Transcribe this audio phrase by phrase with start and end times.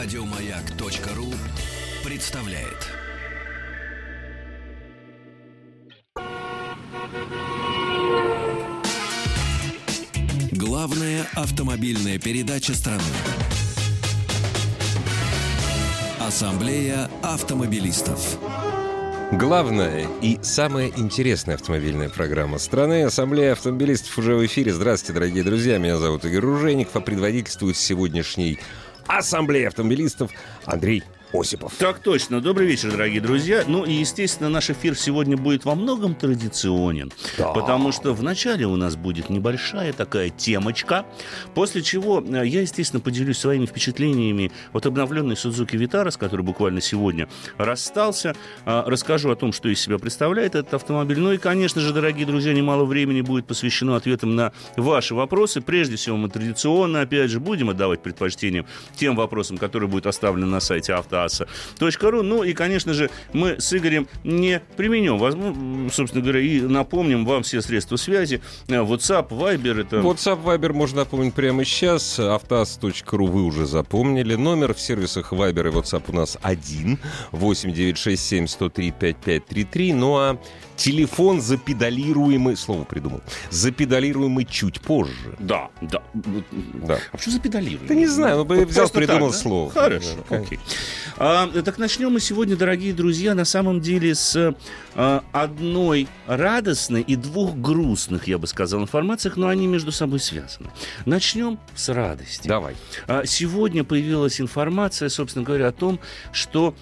[0.00, 1.34] Радиомаяк.ру
[2.08, 2.86] представляет.
[10.52, 13.02] Главная автомобильная передача страны.
[16.20, 18.38] Ассамблея автомобилистов.
[19.32, 24.72] Главная и самая интересная автомобильная программа страны «Ассамблея автомобилистов» уже в эфире.
[24.72, 25.76] Здравствуйте, дорогие друзья.
[25.76, 28.58] Меня зовут Игорь Ружейников, а предводительствует сегодняшней
[29.08, 30.30] Ассамблеи автомобилистов.
[30.64, 31.74] Андрей Осипов.
[31.78, 32.40] Так точно.
[32.40, 33.64] Добрый вечер, дорогие друзья.
[33.66, 37.12] Ну и, естественно, наш эфир сегодня будет во многом традиционен.
[37.36, 37.52] Да.
[37.52, 41.04] Потому что вначале у нас будет небольшая такая темочка,
[41.54, 46.80] после чего э, я, естественно, поделюсь своими впечатлениями от обновленной Suzuki Vitara, с которой буквально
[46.80, 48.34] сегодня расстался.
[48.64, 51.18] А, Расскажу о том, что из себя представляет этот автомобиль.
[51.18, 55.60] Ну и, конечно же, дорогие друзья, немало времени будет посвящено ответам на ваши вопросы.
[55.60, 58.64] Прежде всего, мы традиционно, опять же, будем отдавать предпочтение
[58.96, 62.22] тем вопросам, которые будут оставлены на сайте автоаса.ру.
[62.22, 67.60] Ну и, конечно же, мы с Игорем не применем, собственно говоря, и напомним вам все
[67.60, 68.40] средства связи.
[68.68, 69.96] Э, WhatsApp, Viber, это...
[69.96, 72.18] WhatsApp, Viber можно напомнить прямо сейчас.
[72.18, 74.34] Автоаз.ру вы уже запомнили.
[74.34, 76.98] Номер в сервисах Viber и WhatsApp у нас один.
[77.32, 79.92] 8967 103 5533.
[79.92, 80.38] Ну а
[80.78, 85.36] телефон запедалируемый, слово придумал, запедалируемый чуть позже.
[85.38, 86.00] Да, да.
[86.14, 86.98] Да.
[87.12, 87.86] А почему запедалируем?
[87.86, 89.42] Да не знаю, ну, взял, придумал так, да?
[89.42, 89.70] слово.
[89.70, 90.60] Хорошо, Да, окей.
[91.16, 94.54] А, так начнем мы сегодня, дорогие друзья, на самом деле с
[94.94, 100.70] а, одной радостной и двух грустных, я бы сказал, информациях, но они между собой связаны.
[101.04, 102.46] Начнем с радости.
[102.46, 102.76] Давай.
[103.06, 105.98] А, Сегодня появилась информация, собственно говоря, о том,
[106.32, 106.74] что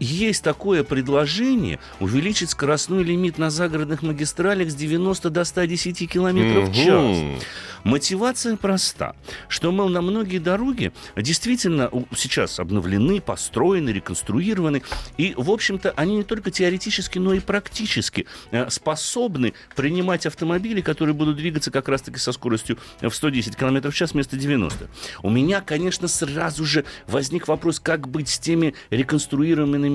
[0.00, 6.74] есть такое предложение увеличить скоростной лимит на загородных магистралях с 90 до 110 километров в
[6.74, 7.42] час.
[7.84, 9.16] Мотивация проста,
[9.48, 14.82] что, мол, на многие дороги действительно сейчас обновлены, построены, реконструированы,
[15.16, 21.14] и, в общем-то, они не только теоретически, но и практически э, способны принимать автомобили, которые
[21.14, 24.88] будут двигаться как раз-таки со скоростью в 110 км в час вместо 90.
[25.22, 29.51] У меня, конечно, сразу же возник вопрос, как быть с теми реконструированными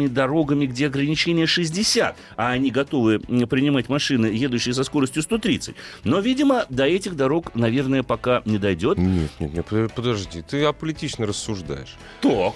[0.07, 5.75] дорогами, где ограничение 60, а они готовы принимать машины, едущие со скоростью 130.
[6.03, 8.97] Но, видимо, до этих дорог, наверное, пока не дойдет.
[8.97, 11.95] Нет, нет, нет, под- подожди, ты аполитично рассуждаешь.
[12.22, 12.53] Так.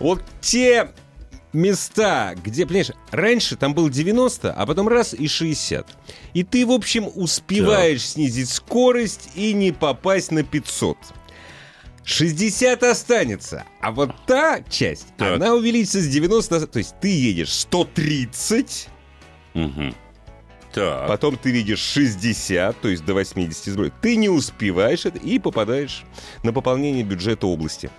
[0.00, 0.90] Вот те
[1.52, 5.86] места, где, понимаешь, раньше там был 90, а потом раз и 60.
[6.34, 10.96] И ты, в общем, успеваешь снизить скорость и не попасть на 500.
[12.04, 15.36] 60 останется, а вот та часть, Так.
[15.36, 18.88] она увеличится с 90, то есть ты едешь 130,
[19.54, 19.94] Мгм.
[20.72, 21.06] Так.
[21.08, 23.92] потом ты видишь 60, то есть до 80 сброй.
[24.02, 26.04] Ты не успеваешь это и попадаешь
[26.42, 27.90] на пополнение бюджета области.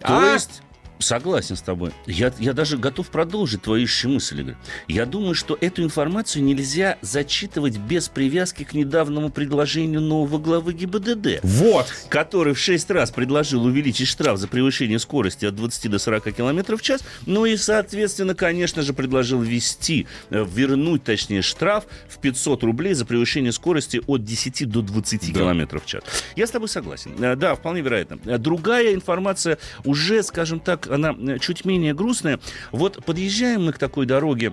[0.00, 0.32] То А?
[0.34, 0.62] есть,
[1.00, 1.90] согласен с тобой.
[2.06, 4.56] Я, я даже готов продолжить твою ищущую мысль, Игорь.
[4.88, 11.40] Я думаю, что эту информацию нельзя зачитывать без привязки к недавнему предложению нового главы ГИБДД.
[11.42, 11.86] Вот!
[12.08, 16.76] который в 6 раз предложил увеличить штраф за превышение скорости от 20 до 40 км
[16.76, 22.62] в час, ну и, соответственно, конечно же, предложил ввести, э, вернуть, точнее, штраф в 500
[22.64, 25.40] рублей за превышение скорости от 10 до 20 Да.
[25.40, 26.02] км в час.
[26.36, 27.12] Я с тобой согласен.
[27.22, 28.38] Э, Да, вполне вероятно.
[28.38, 32.40] Другая информация уже, скажем так, она э, чуть менее грустная.
[32.72, 34.52] Вот подъезжаем мы к такой дороге,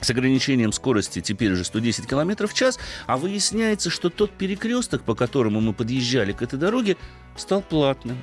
[0.00, 5.14] с ограничением скорости теперь уже 110 км в час, а выясняется, что тот перекресток, по
[5.14, 6.96] которому мы подъезжали к этой дороге,
[7.36, 8.18] стал платным.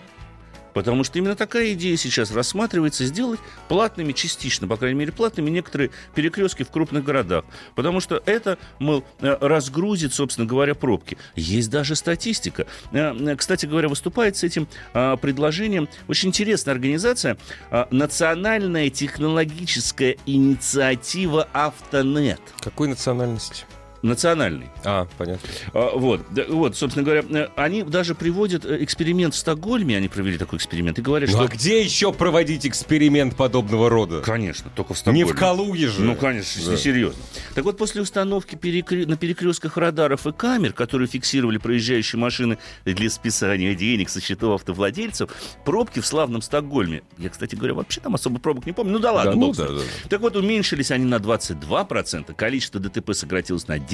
[0.73, 5.91] Потому что именно такая идея сейчас рассматривается сделать платными частично, по крайней мере, платными некоторые
[6.15, 7.45] перекрестки в крупных городах.
[7.75, 11.17] Потому что это, мол, э, разгрузит, собственно говоря, пробки.
[11.35, 12.65] Есть даже статистика.
[12.91, 17.37] Э, э, Кстати говоря, выступает с этим а, предложением очень интересная организация
[17.71, 22.41] а, Национальная технологическая инициатива Автонет.
[22.59, 23.65] Какой национальности?
[24.03, 24.67] Национальный.
[24.83, 25.49] А, понятно.
[25.73, 30.37] А, Вот, вот, собственно говоря, э, они даже приводят э, эксперимент в Стокгольме, они провели
[30.37, 31.45] такой эксперимент, и говорят, Ну что...
[31.45, 34.19] а где еще проводить эксперимент подобного рода?
[34.21, 35.25] Конечно, только в Не Стокгольме.
[35.33, 36.01] в Калуге же.
[36.01, 36.71] Ну, конечно, Да.
[36.71, 37.21] не серьезно.
[37.55, 43.09] Так вот, после установки перекре- на перекрестках радаров и камер, которые фиксировали проезжающие машины для
[43.09, 45.29] списания денег со счетов автовладельцев,
[45.63, 49.13] пробки в славном Стокгольме, я, кстати говоря, вообще там особо пробок не помню, ну да
[49.13, 49.75] ладно, Да, ну да, ним.
[49.77, 50.09] да, да.
[50.09, 53.92] Так вот, уменьшились они на 22%, количество ДТП сократилось на 10%,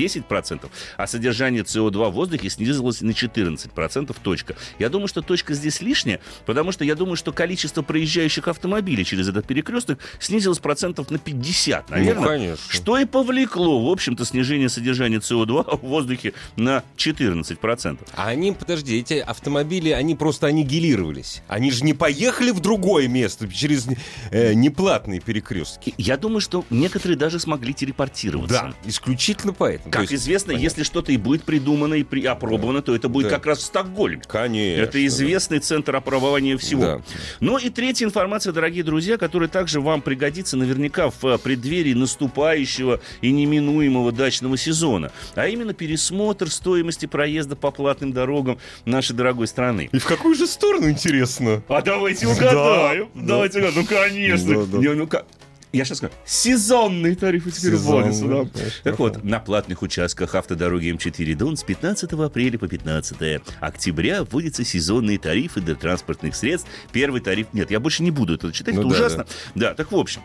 [0.98, 4.16] а содержание СО2 в воздухе снизилось на 14%.
[4.22, 4.56] Точка.
[4.80, 9.28] Я думаю, что точка здесь лишняя, потому что я думаю, что количество проезжающих автомобилей через
[9.28, 12.22] этот перекресток снизилось процентов на 50, наверное.
[12.22, 12.66] Ну, конечно.
[12.68, 18.00] Что и повлекло, в общем-то, снижение содержания СО2 в воздухе на 14%.
[18.16, 21.42] А они, подожди, эти автомобили, они просто аннигилировались.
[21.48, 23.88] Они же не поехали в другое место через
[24.32, 25.94] э, неплатные перекрестки.
[25.98, 28.74] Я думаю, что некоторые даже смогли телепортироваться.
[28.84, 29.89] Да, исключительно поэтому.
[29.92, 30.64] Как есть- известно, понятно.
[30.64, 33.36] если что-то и будет придумано и при- опробовано, то это будет Да.
[33.36, 34.22] как раз в Стокгольме.
[34.28, 34.82] Конечно.
[34.82, 36.82] Это известный центр опробования всего.
[36.82, 37.02] Да.
[37.40, 43.02] Ну и третья информация, дорогие друзья, которая также вам пригодится наверняка в э, преддверии наступающего
[43.22, 49.90] и неминуемого дачного сезона, а именно пересмотр стоимости проезда по платным дорогам нашей дорогой страны.
[49.92, 51.64] И в какую же сторону, интересно?
[51.68, 53.10] А давайте угадаем.
[53.16, 53.82] Да, Давайте угадаем.
[53.82, 54.66] Ну, конечно.
[54.66, 54.78] Да, да.
[54.78, 55.26] Не, ну как?
[55.72, 56.14] Я сейчас скажу.
[56.26, 58.54] Сезонные тарифы теперь Сезонные, вводятся.
[58.54, 58.70] да.
[58.84, 64.64] Так вот, на платных участках автодороги М4 Дон с 15 апреля по 15 октября вводятся
[64.64, 66.68] сезонные тарифы для транспортных средств.
[66.92, 67.48] Первый тариф...
[67.54, 69.26] Нет, я больше не буду это читать, Ну это да, ужасно.
[69.54, 69.74] Да.
[69.76, 70.22] так в общем,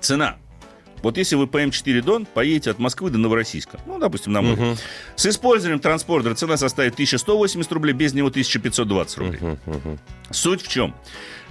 [0.00, 0.36] цена.
[1.02, 4.60] Вот если вы по М4 Дон поедете от Москвы до Новороссийска, ну, допустим, на море,
[4.60, 4.76] Мгм.
[5.16, 9.38] с использованием транспортера цена составит 1180 рублей, без него 1520 рублей.
[9.40, 9.98] Мгм, мгм.
[10.30, 10.94] Суть в чем?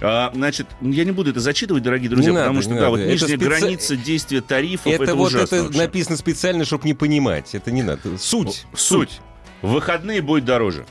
[0.00, 2.90] А, значит, я не буду это зачитывать, дорогие друзья, Не потому надо, что да, надо.
[2.90, 5.78] вот Это нижняя специ- граница действия тарифов это, Это вот ужасно это вообще.
[5.80, 7.54] написано специально, чтобы не понимать.
[7.54, 8.18] Это не надо.
[8.18, 8.66] Суть.
[8.74, 9.20] Суть.
[9.62, 10.84] В выходные будет дороже.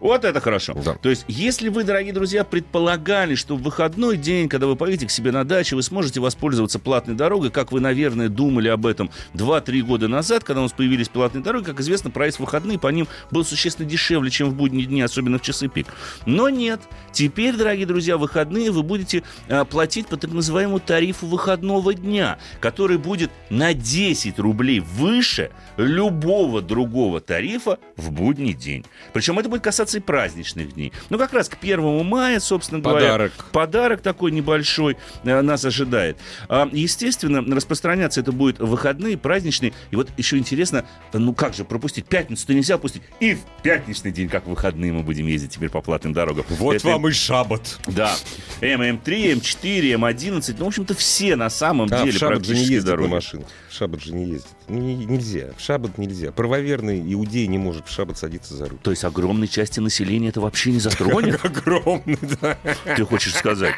[0.00, 0.74] Вот это хорошо.
[0.84, 0.94] Да.
[0.94, 5.10] То есть, если вы, дорогие друзья, предполагали, что в выходной день, когда вы поедете к
[5.10, 9.80] себе на дачу, вы сможете воспользоваться платной дорогой, как вы, наверное, думали об этом 2-3
[9.82, 13.08] года назад, когда у нас появились платные дороги, как известно, проезд в выходные по ним
[13.30, 15.88] был существенно дешевле, чем в будние дни, особенно в часы пик.
[16.26, 16.80] Но нет.
[17.12, 22.98] Теперь, дорогие друзья, выходные вы будете а, платить по так называемому тарифу выходного дня, который
[22.98, 28.84] будет на 10 рублей выше любого другого тарифа в будний день.
[29.12, 30.92] Причем это будет касаться и праздничных дней.
[31.10, 34.00] Ну, как раз к 1 мая, собственно говоря, Подарок.
[34.02, 36.16] такой небольшой э, нас ожидает.
[36.48, 39.72] А, естественно, распространяться это будет в выходные, праздничные.
[39.90, 42.06] И вот еще интересно, ну как же пропустить?
[42.06, 43.02] Пятницу-то нельзя опустить.
[43.20, 46.44] И в пятничный день, как в выходные, мы будем ездить теперь по платным дорогам.
[46.50, 47.78] Вот Это- вам и шабат.
[47.86, 48.14] Да.
[48.60, 50.56] М3, М4, М11.
[50.58, 53.08] Ну, в общем-то, все на самом А, в деле шаббат же не практически ездят дороги.
[53.08, 53.46] на машинах.
[53.68, 54.56] В шаббат же не ездят.
[54.68, 55.50] Ну, не- нельзя.
[55.56, 56.32] В шаббат нельзя.
[56.32, 58.78] Правоверный иудей не может в шаббат садиться за руль.
[58.82, 61.38] То есть огромной части населения это вообще не затронет?
[61.44, 62.56] Огромный, да.
[62.96, 63.74] Ты хочешь сказать?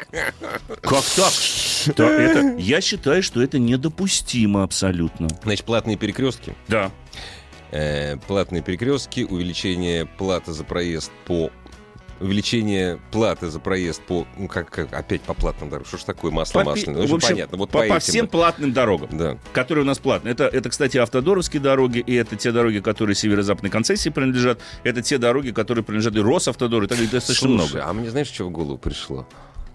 [0.81, 1.33] Как так?
[1.97, 5.27] Да, это, я считаю, что это недопустимо абсолютно.
[5.43, 6.55] Значит, платные перекрестки.
[6.67, 6.91] Да.
[7.71, 11.51] Э, платные перекрестки, увеличение платы за проезд по
[12.21, 16.31] увеличение платы за проезд по, ну как, как опять по платным дорогам, что ж такое
[16.31, 19.37] масло По масляное, в очень общем, понятно, вот по, по, по всем платным дорогам, да.
[19.53, 20.33] которые у нас платные.
[20.33, 24.59] Это, это, кстати, автодоровские дороги, и это те дороги, которые северо-западной концессии принадлежат.
[24.83, 27.89] Это те дороги, которые принадлежат и Росавтодору, и так далее, достаточно Слушай, много.
[27.89, 29.27] а мне знаешь, что в голову пришло?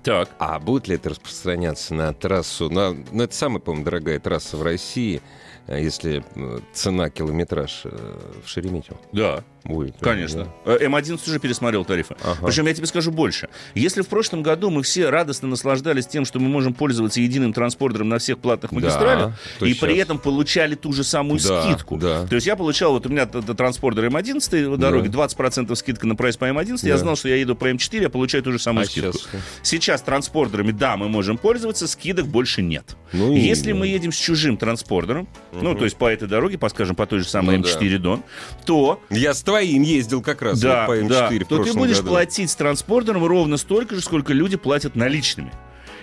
[0.06, 0.28] Так.
[0.38, 2.70] А будет ли это распространяться на трассу?
[2.70, 5.20] На, ну, это самая, по-моему, дорогая трасса в России,
[5.68, 9.42] если э, цена километраж э, в Шереметьево Да.
[9.64, 9.96] будет.
[10.00, 10.48] Конечно.
[10.64, 10.72] да?
[10.76, 12.14] Э, М11 уже пересмотрел тарифы.
[12.22, 12.46] Ага.
[12.46, 13.48] Причем я тебе скажу больше.
[13.74, 18.08] Если в прошлом году мы все радостно наслаждались тем, что мы можем пользоваться единым транспондером
[18.08, 21.62] на всех платных Да, магистралях, то и сейчас- при этом получали ту же самую Да,
[21.64, 21.96] скидку.
[21.96, 22.26] да.
[22.26, 26.36] То есть я получал, вот у меня транспондер М11 в дороге, 20% скидка на прайс
[26.36, 26.98] по М11, я Да.
[26.98, 29.12] знал, что я еду по М4, я получаю ту же самую А скидку.
[29.18, 29.28] сейчас?
[29.62, 32.96] Сейчас транспондерами, да, мы можем пользоваться, скидок больше нет.
[33.12, 33.80] Ну, Если именно.
[33.80, 35.26] мы едем с чужим транспондером,
[35.62, 37.70] ну, то есть по этой дороге, по, скажем, по той же самой Ну да.
[37.70, 38.22] М4 Дон,
[38.64, 41.72] то Я с твоим ездил как раз да, вот по М4 да, в то ты
[41.72, 42.10] будешь году.
[42.10, 45.52] платить с транспортером ровно столько же, сколько люди платят наличными.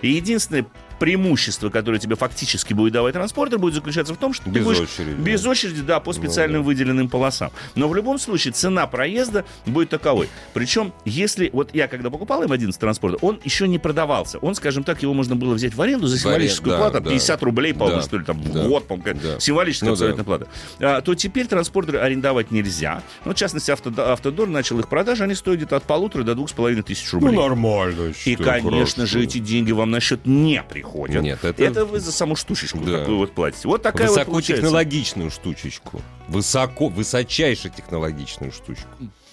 [0.02, 0.66] И единственное
[1.04, 4.80] преимущество, которое тебе фактически будет давать транспортер, будет заключаться в том, что ты Без будешь
[4.80, 5.50] очереди, без да.
[5.50, 7.52] очереди, да, по специальным выделенным полосам.
[7.76, 10.30] Но в любом случае цена проезда будет таковой.
[10.54, 14.38] Причем, если вот я когда покупал М11 транспортер, он еще не продавался.
[14.40, 17.10] Он, скажем так, его можно было взять в аренду за символическую да, плату, да.
[17.10, 19.40] 50 рублей, по-моему, Да, что ли, там да, год, по-моему, да.
[19.42, 20.06] символическая Ну да.
[20.06, 20.48] абсолютно плата.
[20.80, 23.04] А, то теперь транспортеры арендовать нельзя.
[23.26, 26.50] Ну, в частности, Автодор, Автодор начал их продажи, они стоят где-то от полутора до двух
[26.50, 27.36] с половиной тысяч Ну, рублей.
[27.38, 28.14] нормально.
[28.24, 29.30] И, конечно же, хорошо.
[29.30, 30.93] эти деньги вам на счет не приходят.
[31.22, 33.00] Нет, это- вы за саму штучечку, Да.
[33.00, 33.68] какую вот платите.
[33.68, 34.62] Вот такая вот получается.
[34.64, 36.02] Высокотехнологичную штучечку.
[36.28, 38.88] Высоко, высочайше технологичную штучку.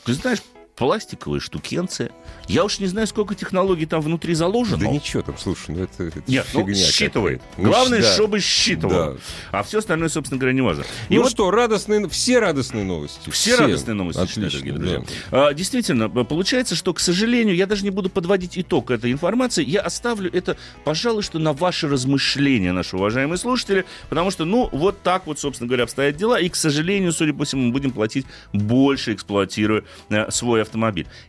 [0.05, 0.40] Ты знаешь,
[0.80, 2.10] пластиковая штукенция.
[2.49, 4.78] Я уж не знаю, сколько технологий там внутри заложено.
[4.78, 7.40] Да ничего там, слушай, ну это, это Нет, ну, фигня считывает.
[7.40, 7.60] какая-то.
[7.62, 8.14] Ну, Главное, да.
[8.14, 9.12] чтобы считывал.
[9.12, 9.16] Да.
[9.52, 10.84] А все остальное, собственно говоря, не важно.
[11.10, 13.28] И ну вот что, радостные, все радостные новости.
[13.28, 15.04] Все радостные новости, Отлично, читаю, дорогие да.
[15.04, 15.20] друзья.
[15.30, 19.62] А, Действительно, получается, что, к сожалению, я даже не буду подводить итог этой информации.
[19.62, 25.02] Я оставлю это, пожалуй, что на ваши размышления, наши уважаемые слушатели, потому что, ну, вот
[25.02, 26.40] так вот, собственно говоря, обстоят дела.
[26.40, 30.70] И, к сожалению, судя по всему, мы будем платить больше, эксплуатируя э, свой автомобиль.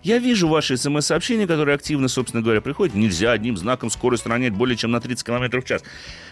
[0.04, 2.96] Я вижу ваши смс-сообщения, которые активно, собственно говоря, приходят.
[2.96, 5.84] Нельзя одним знаком скорость ронять более чем на 30 км в час.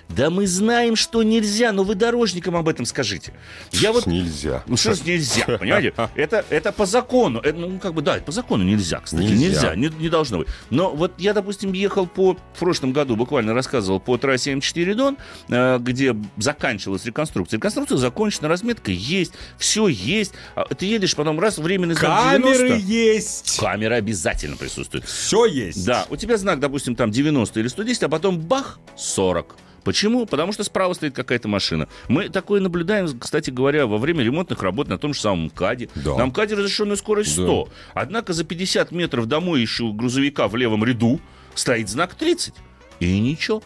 [0.09, 3.31] Да мы знаем, что нельзя, но вы дорожникам об этом скажите.
[3.71, 4.63] Я вот Нельзя.
[4.65, 5.93] ну что ж нельзя, понимаете?
[6.15, 7.39] Это, это по закону.
[7.39, 9.21] Это, ну, как бы, да, по закону нельзя, кстати.
[9.21, 9.35] Нельзя.
[9.35, 10.47] Нельзя, не, не должно быть.
[10.71, 12.33] Но вот я, допустим, ехал по...
[12.33, 15.17] В прошлом году буквально рассказывал по трассе М4 Дон,
[15.49, 17.57] э, где заканчивалась реконструкция.
[17.57, 20.33] Реконструкция закончена, разметка есть, все есть.
[20.55, 22.87] А ты едешь, потом раз, временный знак Камеры 90.
[23.05, 23.59] Есть.
[23.59, 25.05] Камера обязательно присутствует.
[25.05, 25.85] Все есть.
[25.85, 29.55] Да, у тебя знак, допустим, там 90 или 110, а потом бах, 40.
[29.83, 30.25] Почему?
[30.25, 31.87] Потому что справа стоит какая-то машина.
[32.07, 35.89] Мы такое наблюдаем, кстати говоря, во время ремонтных работ на том же самом МКАДе.
[35.95, 36.15] Да.
[36.15, 37.69] На МКАДе разрешенная скорость 100.
[37.93, 41.19] Однако за 50 метров домой еще грузовика в левом ряду
[41.55, 42.53] стоит знак 30.
[42.99, 43.63] И ничего.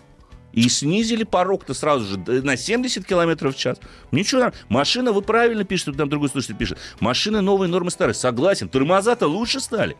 [0.53, 3.79] И снизили порог-то сразу же на 70 километров в час.
[4.11, 8.13] Ничего, машина, вы правильно пишете, там другой слушатель пишет, машины новые, нормы старые.
[8.13, 9.97] Согласен, тормоза-то лучше стали.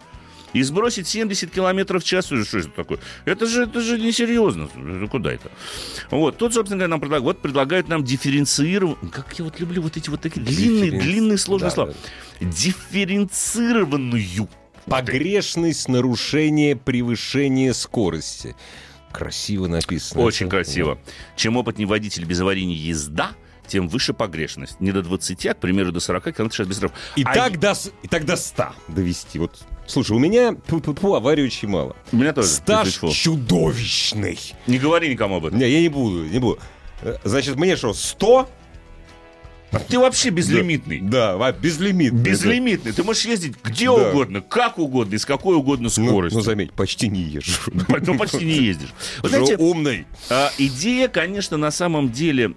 [0.54, 3.00] И сбросить 70 километров в час, что это такое?
[3.26, 4.70] Это же, это же несерьезно.
[4.76, 5.50] Это Куда это?
[6.12, 9.00] Вот, тут, собственно говоря, нам предлагают, вот предлагают нам дифференцировать.
[9.12, 11.94] Как я вот люблю вот эти вот такие длинные, Дифференци- длинные сложные Да, слова.
[12.42, 14.48] Дифференцированную.
[14.86, 18.56] Погрешность, нарушение, превышение скорости.
[19.14, 20.22] Красиво написано.
[20.22, 20.98] Очень красиво.
[21.36, 23.32] Чем опытнее водитель без аварийной езда,
[23.68, 24.82] тем выше погрешность.
[24.82, 26.96] Не до 20, а, к примеру, до 40 км в час без штрафа.
[27.16, 29.40] И, А так до, и так до 100 довести.
[29.40, 31.96] Вот, слушай, у меня тьфу-тьфу-тьфу, аварий очень мало.
[32.12, 32.50] У меня тоже.
[32.50, 34.40] Стаж чудовищный.
[34.68, 35.60] Не говори никому об этом.
[35.60, 36.60] Не, я не буду, не буду.
[37.02, 38.50] Э, Значит, мне что, 100?
[39.88, 41.00] Ты вообще безлимитный.
[41.02, 42.22] Да, ва- безлимитный.
[42.22, 42.92] Безлимитный.
[42.92, 43.92] Ты можешь ездить где Да.
[44.10, 46.40] угодно, как угодно, и с какой угодно Ну, скоростью.
[46.40, 47.72] ну, заметь, почти не езжу.
[48.06, 48.90] Ну, почти не ездишь.
[49.22, 50.06] Вы знаете, умный.
[50.30, 52.54] а, идея, конечно, на самом деле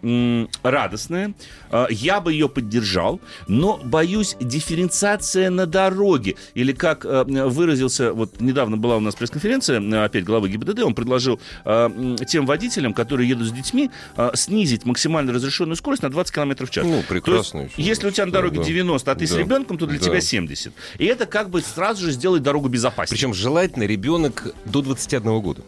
[0.62, 1.34] радостная.
[1.70, 8.40] А, Я бы ее поддержал, но, боюсь, дифференциация на дороге, или как а, выразился, вот
[8.40, 13.52] недавно была у нас пресс-конференция, опять главы ГИБДД, он предложил тем водителям, которые едут с
[13.52, 13.90] детьми,
[14.34, 16.84] снизить максимально разрешенную скорость на 20 км в час.
[16.84, 17.74] Ну, Есть, прекрасно еще.
[17.82, 18.64] если у тебя на дороге Да.
[18.64, 19.38] 90, а ты с Да.
[19.38, 20.04] ребенком, то для Да.
[20.04, 20.72] тебя 70.
[20.98, 23.16] И это как бы сразу же сделает дорогу безопаснее.
[23.16, 25.62] Причем желательно ребенок до 21 года.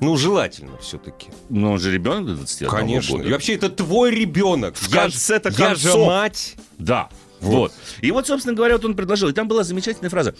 [0.00, 1.28] Ну, желательно все-таки.
[1.48, 3.16] Ну, он же ребенок до 21 Конечно.
[3.16, 3.28] года.
[3.28, 4.76] И вообще, это твой ребенок.
[4.76, 6.06] В конце-то ж- Я же концов.
[6.06, 6.56] мать.
[6.78, 7.08] Да.
[7.40, 7.72] Вот.
[8.00, 9.28] И вот, собственно говоря, вот он предложил.
[9.28, 10.34] И там была замечательная фраза.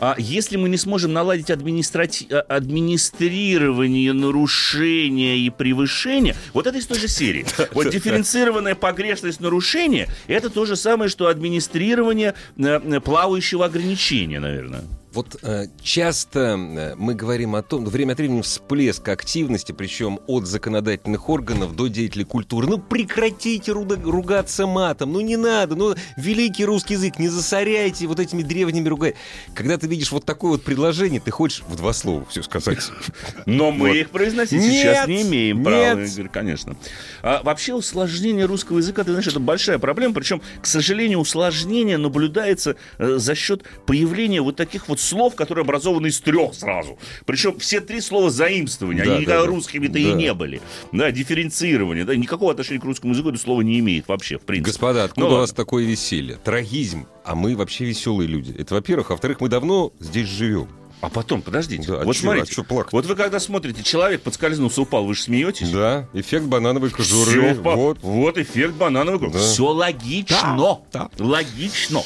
[0.00, 6.86] А, если мы не сможем наладить администрати- а, администрирование нарушения и превышения, вот это из
[6.86, 7.44] той же серии.
[7.72, 14.84] Вот дифференцированная погрешность нарушения, это то же самое, что администрирование э, э, плавающего ограничения, наверное.
[15.12, 20.46] Вот э, часто э, мы говорим о том, время от времени всплеск активности, причем от
[20.46, 22.68] законодательных органов до деятелей культуры.
[22.68, 28.20] Ну прекратите руда- ругаться матом, ну не надо, ну великий русский язык, не засоряйте вот
[28.20, 29.14] этими древними ругай.
[29.52, 32.78] Когда ты видишь вот такое вот предложение, ты хочешь в два слова все сказать.
[33.46, 36.00] Но мы их произносить сейчас не имеем права.
[36.02, 36.76] Игорь, конечно.
[37.22, 40.14] А вообще усложнение русского языка, ты знаешь, это большая проблема.
[40.14, 46.06] Причем, к сожалению, усложнение наблюдается э, за счет появления вот таких вот слов, которые образованы
[46.06, 46.98] из трех сразу.
[47.26, 49.48] Причем все три слова заимствования, Да, они никогда да, да.
[49.48, 50.62] русскими-то и не были.
[50.92, 54.70] Да, дифференцирование, да, никакого отношения к русскому языку это слово не имеет вообще, в принципе.
[54.70, 56.38] Господа, откуда Ну у вас такое веселье?
[56.44, 57.06] Трагизм.
[57.24, 58.54] А мы вообще веселые люди.
[58.58, 59.10] Это во-первых.
[59.10, 60.68] Во-вторых, мы давно здесь живем.
[61.02, 62.92] А потом, подождите, Да, а вот чё- смотрите, а чё плакать?
[62.92, 65.70] вот вы когда смотрите, человек подскользнулся, упал, вы же смеетесь?
[65.70, 67.30] Да, эффект банановой кожуры.
[67.54, 67.98] Всё по- Вот.
[68.02, 69.38] вот эффект банановой кожуры.
[69.38, 69.46] Да.
[69.46, 70.80] Все логично.
[70.92, 72.02] Да, Логично.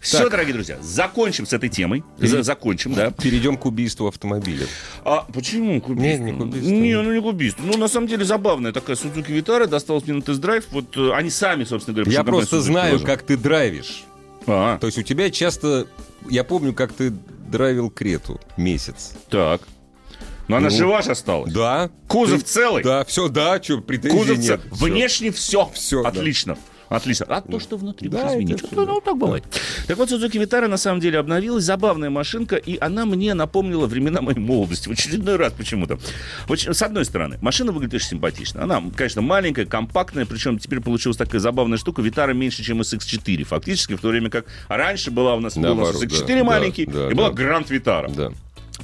[0.00, 0.30] Все, Так.
[0.30, 2.04] дорогие друзья, закончим с этой темой.
[2.18, 3.10] За- закончим, да.
[3.10, 4.66] Перейдем к убийству автомобиля.
[5.04, 6.20] А почему кубист?
[6.20, 6.64] Не, не кубист.
[6.66, 7.56] Не, ну не кубист.
[7.62, 10.64] Ну, на самом деле, забавная такая Suzuki Vitara досталась мне на тест-драйв.
[10.70, 13.04] Вот э, они сами, собственно говоря, Я просто знаю, тоже.
[13.06, 14.04] как ты драйвишь.
[14.48, 15.86] А, То есть у тебя часто...
[16.28, 19.12] Я помню, как ты драйвил Крету месяц.
[19.30, 19.62] так.
[20.48, 21.52] Но она Ну, жива же осталась.
[21.52, 21.90] Да.
[22.08, 22.82] Кузов Ты- целый?
[22.82, 24.46] Да, все, да, что, претензий Кузов нет.
[24.46, 24.84] цел- Всё.
[24.86, 25.70] Внешне все.
[25.74, 26.08] Всё, да.
[26.08, 26.56] Отлично.
[26.88, 27.26] Отлично.
[27.28, 28.64] А то, что внутри, Да, уж извините.
[28.64, 29.44] это Ну, ну, так бывает.
[29.86, 31.64] Так вот, Suzuki Vitara на самом деле обновилась.
[31.64, 34.88] Забавная машинка, и она мне напомнила времена моей молодости.
[34.88, 35.98] В очередной раз почему-то.
[36.48, 38.62] С одной стороны, машина выглядит очень симпатично.
[38.62, 42.00] Она, конечно, маленькая, компактная, причем теперь получилась такая забавная штука.
[42.00, 45.76] Vitara меньше, чем SX4, фактически, в то время как раньше была у нас, был нас
[45.94, 47.42] Наоборот, SX4 да, маленький, да, и была да.
[47.42, 48.10] Grand Vitara.
[48.14, 48.32] Да.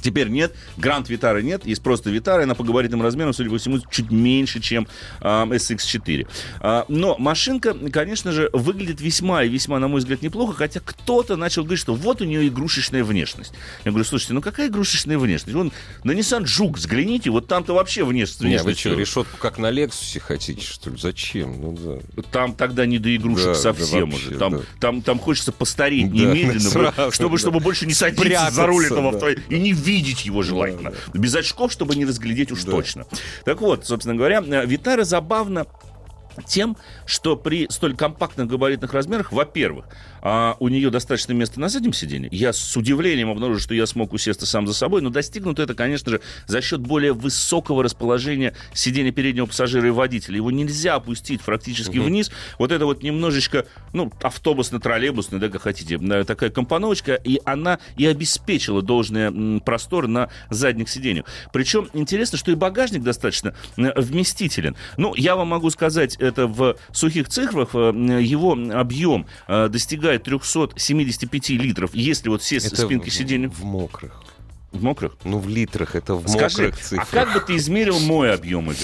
[0.01, 3.79] Теперь нет, Гранд Витары нет, есть просто Витара, она по габаритным размерам, судя по всему,
[3.89, 4.87] чуть меньше, чем
[5.21, 6.27] а, SX4.
[6.59, 11.37] А, но машинка, конечно же, выглядит весьма и весьма, на мой взгляд, неплохо, хотя кто-то
[11.37, 13.53] начал говорить, что вот у нее игрушечная внешность.
[13.83, 15.55] Я говорю, слушайте, ну какая игрушечная внешность?
[15.55, 15.71] Вон
[16.03, 18.41] на Nissan Juke взгляните, вот там-то вообще внешность.
[18.41, 20.97] Не, вы что, решетку как на Лексусе хотите, что ли?
[20.97, 21.61] Зачем?
[21.61, 21.77] Ну
[22.15, 22.23] да.
[22.31, 24.37] Там тогда не до игрушек Да, да, совсем вообще, уже.
[24.37, 24.61] Там, да.
[24.79, 27.39] там, там хочется постареть Да, немедленно, сразу, чтобы, да.
[27.39, 29.17] чтобы больше не садиться за руль этого да.
[29.17, 30.93] авто и не видеть его желательно.
[31.13, 32.71] Без очков, чтобы не разглядеть уж Да.
[32.71, 33.05] точно.
[33.45, 35.65] Так вот, собственно говоря, э, Витара забавно
[36.45, 36.75] тем,
[37.05, 39.85] что при столь компактных габаритных размерах, во-первых,
[40.25, 42.29] а, у нее достаточно места на заднем сиденье.
[42.31, 46.09] Я с удивлением обнаружил, что я смог усесться сам за собой, но достигнуто это, конечно
[46.09, 50.37] же, за счет более высокого расположения сиденья переднего пассажира и водителя.
[50.37, 52.31] Его нельзя опустить практически вниз.
[52.57, 58.81] Вот это вот немножечко, ну, автобусно-троллейбусная, да, как хотите, такая компоновочка, и она и обеспечила
[58.81, 61.25] должный простор на задних сиденьях.
[61.53, 64.75] Причем интересно, что и багажник достаточно э, вместителен.
[64.97, 69.69] Ну, я вам могу сказать, это в сухих цифрах, э, его объем э,
[70.17, 74.21] достигает 375 литров, если вот сесть с спинки в- сиденья в мокрых.
[74.71, 75.15] в мокрых.
[75.23, 77.09] Ну, в литрах, это в Скажи, мокрых а цифрах.
[77.09, 78.83] как бы ты измерил мой объем, Игорь?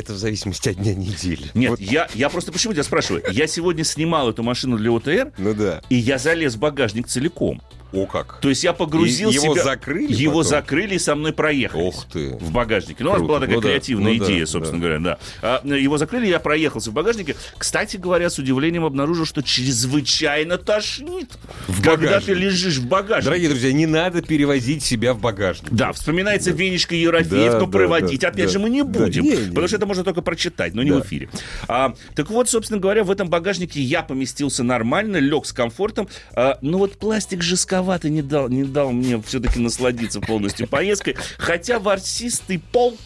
[0.00, 1.50] Это в зависимости от дня недели.
[1.52, 3.22] Нет, Вот, я, я просто почему тебя спрашиваю?
[3.30, 5.82] Я сегодня снимал эту машину для ОТР, Ну да.
[5.90, 7.60] и я залез в багажник целиком.
[7.92, 8.38] О как.
[8.40, 9.64] То есть я погрузил И его себя...
[9.64, 10.50] закрыли Его потом?
[10.50, 11.82] закрыли и со мной проехали.
[11.82, 12.36] Ох ты.
[12.40, 13.02] В багажнике.
[13.02, 13.28] Ну, у нас Круто.
[13.28, 15.18] была такая Ну да, креативная ну да, идея, собственно говоря, да.
[15.42, 17.34] А, его закрыли, я проехался в багажнике.
[17.58, 21.30] Кстати говоря, с удивлением обнаружил, что чрезвычайно тошнит,
[21.66, 22.26] В когда багажнике.
[22.34, 23.24] ты лежишь в багажнике.
[23.24, 25.72] Дорогие друзья, не надо перевозить себя в багажник.
[25.72, 28.52] Да, вспоминается Венечка Ерофеев, Да, но да, проводить, да, опять да.
[28.52, 30.90] же, мы не Да, будем, не, не, потому что это можно только прочитать, но не
[30.90, 31.00] Да.
[31.00, 31.28] в эфире.
[31.66, 36.58] А, так вот, собственно говоря, в этом багажнике я поместился нормально, лег с комфортом, А,
[36.62, 42.60] но вот пластик жестковатый не дал, не дал мне все-таки насладиться полностью поездкой, хотя ворсистый
[42.72, 42.96] пол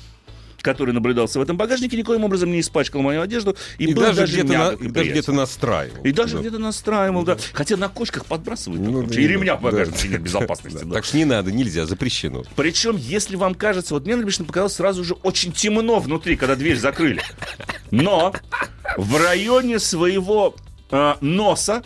[0.64, 4.21] который наблюдался в этом багажнике, никоим образом не испачкал мою одежду и, И, был даже,
[4.21, 6.02] даже, где-то на- и даже где-то настраивал.
[6.02, 6.40] И даже Да.
[6.40, 7.37] где-то настраивал, да.
[7.52, 8.83] Хотя на кочках подбрасывают.
[8.83, 10.14] Ну, да, и ремня в да, багажнике да.
[10.14, 10.78] нет безопасности.
[10.78, 10.85] Да.
[10.87, 10.94] да.
[10.94, 12.42] Так что не надо, нельзя, запрещено.
[12.56, 16.78] Причем, если вам кажется, вот мне лично показалось сразу же очень темно внутри, когда дверь
[16.78, 17.21] закрыли.
[17.90, 18.33] Но
[18.97, 20.54] в районе своего
[20.95, 21.83] э, носа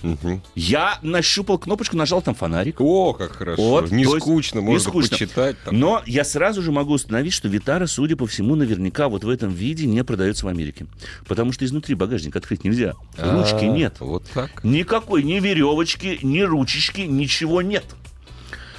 [0.55, 2.81] я нащупал кнопочку, нажал там фонарик.
[2.81, 3.63] О, как хорошо.
[3.63, 5.11] Вот, не скучно, не можно скучно.
[5.11, 5.57] почитать.
[5.65, 5.79] там.
[5.79, 9.51] Но я сразу же могу установить, что Витара, судя по всему, наверняка вот в этом
[9.51, 10.87] виде не продается в Америке.
[11.27, 12.95] Потому что изнутри багажник открыть нельзя.
[13.17, 13.97] Ручки А, нет.
[14.01, 14.63] Вот так.
[14.63, 17.85] Никакой ни веревочки, ни ручечки, ничего нет.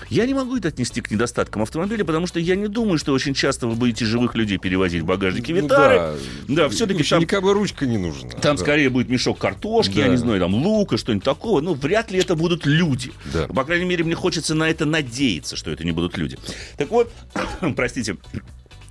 [0.10, 3.34] Я не могу это отнести к недостаткам автомобиля, потому что я не думаю, что очень
[3.34, 6.18] часто вы будете живых людей перевозить в багажнике Ну Витары.
[6.48, 8.30] да, все-таки Вообще там, Никому ручка не нужна.
[8.32, 8.62] там Да.
[8.64, 10.10] скорее будет мешок картошки, я Да.
[10.12, 11.62] не знаю, там лука, что-нибудь такого.
[11.62, 13.12] Ну, вряд ли это будут люди.
[13.34, 13.48] Да.
[13.48, 16.38] По крайней мере, мне хочется на это надеяться, что это не будут люди.
[16.78, 17.12] Так вот,
[17.76, 18.18] простите,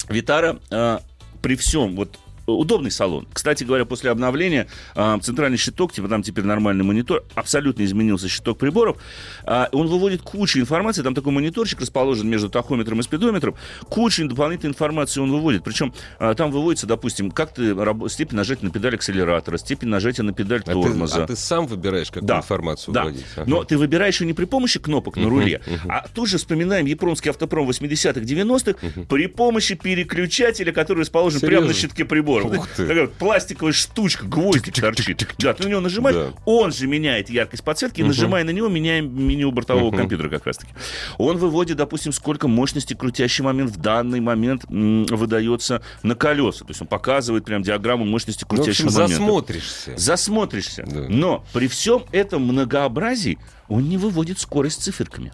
[0.09, 0.99] Витара э,
[1.43, 2.17] при всем вот
[2.53, 3.27] удобный салон.
[3.33, 8.59] Кстати говоря, после обновления э, центральный щиток, типа там теперь нормальный монитор, абсолютно изменился щиток
[8.59, 8.97] приборов.
[9.45, 13.55] А, он выводит кучу информации, там такой мониторчик расположен между тахометром и спидометром.
[13.89, 15.63] Кучу дополнительной информации он выводит.
[15.65, 20.25] Причем а, там выводится, допустим, как ты раб- степень нажатия на педаль акселератора, степень нажатия
[20.25, 21.25] на педаль А ты, тормоза.
[21.25, 23.05] а ты сам выбираешь, какую Да, информацию да.
[23.05, 23.25] вводить?
[23.37, 23.45] Ага.
[23.49, 27.31] Но ты выбираешь ее не при помощи кнопок на руле, а тут же вспоминаем японский
[27.31, 31.89] автопром 80-х, 90-х при помощи переключателя, который расположен прямо на Серьезно?
[31.89, 32.38] щитке прибора.
[32.47, 32.87] Ух Вот ты.
[32.87, 35.27] Такая пластиковая штучка, гвоздик торчит.
[35.39, 36.33] Да, ты на него нажимаешь, Да.
[36.45, 40.73] он же меняет яркость подсветки, и нажимая на него, меняем меню бортового компьютера как раз-таки.
[41.19, 46.65] Он выводит, допустим, сколько мощности крутящий момент в данный момент м, выдается на колеса.
[46.65, 49.97] То есть он показывает прям диаграмму мощности Ну, в крутящего общем, момента засмотришься.
[49.97, 50.85] засмотришься.
[50.87, 51.07] Да.
[51.09, 55.33] Но при всем этом многообразии он не выводит скорость циферками.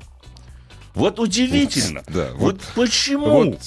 [0.95, 2.03] Вот удивительно.
[2.09, 3.27] Да, вот, вот- почему?
[3.27, 3.59] Вот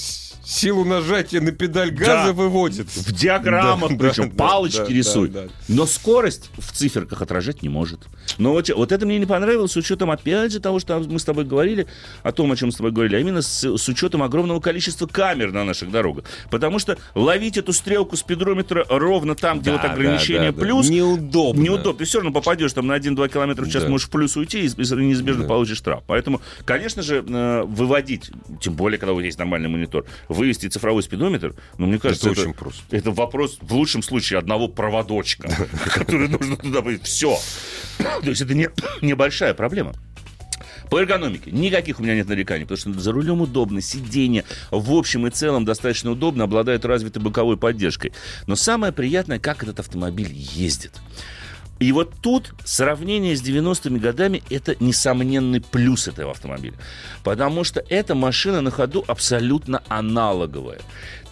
[0.47, 2.33] силу нажатия на педаль газа Да.
[2.33, 2.87] выводит.
[2.87, 5.31] В диаграммах, Да, причем да, палочки да, рисует.
[5.33, 5.49] да, да.
[5.67, 7.99] Но скорость в циферках отражать не может.
[8.37, 11.25] Но вот, вот это мне не понравилось, с учетом, опять же, того, что мы с
[11.25, 11.87] тобой говорили,
[12.23, 15.05] о том, о чем мы с тобой говорили, а именно с, с учетом огромного количества
[15.07, 16.23] камер на наших дорогах.
[16.49, 20.61] Потому что ловить эту стрелку спидрометра ровно там, где Да, вот ограничение да, да, да.
[20.65, 21.61] плюс, Неудобно.
[21.61, 21.93] Неудобно.
[21.99, 23.89] Ты все равно попадешь там на 1-2 километра в час, Да.
[23.89, 25.47] можешь в плюс уйти и, и неизбежно Да.
[25.49, 26.03] получишь штраф.
[26.07, 28.31] Поэтому, конечно же, э, выводить,
[28.61, 30.05] тем более, когда у тебя есть нормальный монитор,
[30.37, 32.81] вывести цифровой спидометр, ну, мне кажется, Это это, очень просто.
[32.95, 35.49] это вопрос, в лучшем случае, одного проводочка,
[35.93, 36.81] который нужно туда.
[37.03, 37.37] Все.
[37.97, 38.69] То есть это не,
[39.01, 39.93] небольшая проблема.
[40.89, 45.27] По эргономике никаких у меня нет нареканий, потому что за рулем удобно, сиденье в общем
[45.27, 48.13] и целом достаточно удобно, обладает развитой боковой поддержкой.
[48.45, 50.93] Но самое приятное, как этот автомобиль ездит.
[51.79, 56.75] И вот тут сравнение с 90-ми годами– это несомненный плюс этого автомобиля.
[57.23, 60.79] Потому что эта машина на ходу абсолютно аналоговая.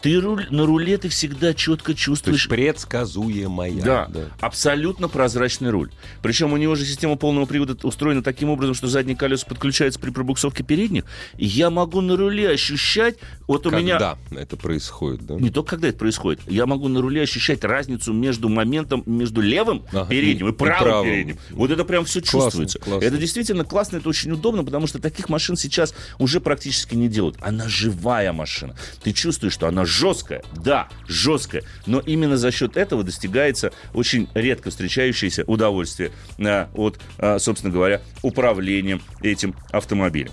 [0.06, 3.82] Ты руль, на руле ты всегда четко То есть чувствуешь предсказуемая.
[3.82, 5.90] да, абсолютно прозрачный руль.
[6.22, 10.12] Причем у него же система полного привода устроена таким образом, что задние колеса подключаются при
[10.12, 11.06] пробуксовке передних.
[11.38, 13.18] И я могу на руле ощущать...
[13.48, 13.94] Вот у меня...
[14.30, 15.36] Когда это происходит, да?
[15.36, 16.40] Не только когда это происходит.
[16.46, 20.56] Я могу на руле ощущать разницу между моментом, между левым Ага, передним и, и- и
[20.56, 21.10] правым, правым.
[21.10, 21.38] передним.
[21.50, 22.78] Вот это прям все Классно, чувствуется.
[22.78, 23.06] классно.
[23.08, 27.38] Это действительно классно, это очень удобно, потому что таких машин сейчас уже практически не делают.
[27.42, 28.76] Она живая машина.
[29.02, 30.44] Ты чувствуешь, что она жесткая.
[30.56, 31.64] Да, жесткая.
[31.86, 38.02] Но именно за счет этого достигается очень редко встречающееся удовольствие а, от, а, собственно говоря,
[38.22, 40.32] управлением этим автомобилем.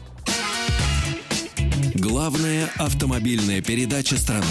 [1.95, 4.45] Главная автомобильная передача страны.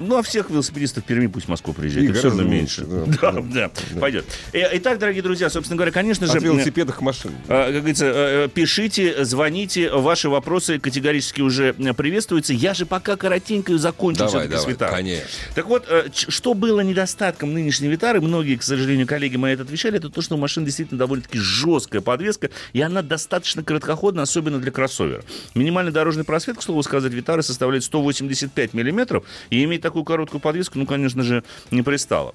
[0.00, 2.08] Ну, а всех велосипедистов Перми пусть в Москву приезжают.
[2.08, 2.84] И Это все равно меньше.
[2.86, 3.40] лучше, Да, да.
[3.42, 4.24] да, пойдет.
[4.52, 6.32] Э, Итак, дорогие друзья, собственно говоря, конечно же...
[6.38, 7.36] От велосипедах к машинам.
[7.48, 12.52] э, Как говорится, э, пишите, звоните, ваши вопросы категорически уже э, приветствуются.
[12.54, 14.94] Я же пока коротенько закончу Давай, все-таки с давай, Витаром.
[14.94, 15.28] конечно.
[15.54, 19.98] Так вот, э, что было недостатком нынешней Витары, многие, к сожалению, коллеги мои это отвечали,
[19.98, 24.70] это то, что у машины действительно довольно-таки жесткая подвеска, и она достаточно короткоходна, особенно для
[24.70, 25.22] кроссовера.
[25.54, 30.78] Минимальный дорожный просвет, к слову сказать, Витары составляет 185 миллиметров, и иметь такую короткую подвеску,
[30.78, 32.32] ну, конечно же, не пристало.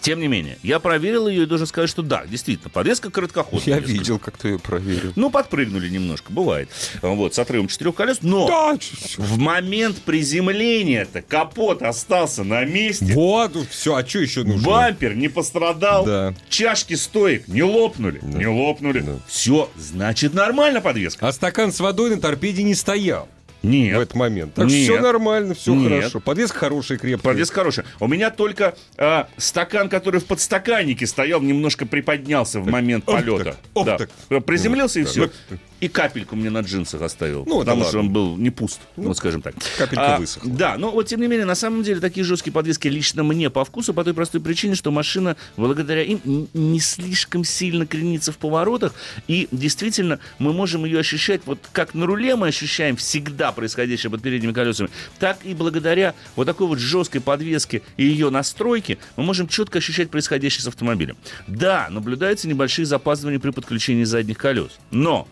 [0.00, 3.62] Тем не менее, я проверил ее и должен сказать, что да, действительно, подвеска короткоходная.
[3.66, 3.92] Я несколько.
[3.92, 5.12] видел, как ты ее проверил.
[5.14, 6.68] Ну, подпрыгнули немножко, бывает.
[7.02, 8.48] Вот, с отрывом четырех колес, но...
[8.48, 8.76] Да.
[9.16, 13.12] В момент приземления-то капот остался на месте.
[13.14, 14.66] Вот, все, а что еще нужно?
[14.66, 16.04] Бампер не пострадал.
[16.04, 16.34] Да.
[16.48, 18.18] Чашки стоек не лопнули.
[18.24, 19.02] Не лопнули.
[19.02, 19.18] Да.
[19.28, 21.28] Все, значит, нормально подвеска.
[21.28, 23.28] А стакан с водой на торпеде не стоял
[23.62, 23.96] в Нет.
[23.96, 24.54] этот момент.
[24.54, 24.82] Так Нет.
[24.82, 25.92] все нормально, все Нет.
[26.00, 26.20] хорошо.
[26.20, 27.32] Подвеска хорошая, крепкая.
[27.32, 27.86] Подвеска хорошая.
[28.00, 33.44] У меня только а, стакан, который в подстаканнике стоял, немножко приподнялся в момент Ох полета.
[33.44, 33.98] так, ох Да.
[33.98, 34.44] так.
[34.44, 35.30] Приземлился и Да, все.
[35.50, 37.44] ну, И капельку мне на джинсах оставил.
[37.44, 39.56] Ну, потому что он был не пуст, вот скажем так.
[39.76, 40.48] капелька А, высохла.
[40.48, 43.64] Да, но вот тем не менее, на самом деле, такие жесткие подвески лично мне по
[43.64, 46.20] вкусу, по той простой причине, что машина, благодаря им,
[46.54, 48.94] не слишком сильно кренится в поворотах.
[49.26, 54.22] И действительно, мы можем ее ощущать, вот как на руле мы ощущаем всегда происходящее под
[54.22, 59.48] передними колесами, так и благодаря вот такой вот жесткой подвеске и ее настройке мы можем
[59.48, 61.16] четко ощущать происходящее с автомобилем.
[61.48, 64.78] Да, наблюдаются небольшие запаздывания при подключении задних колес.
[64.92, 65.26] Но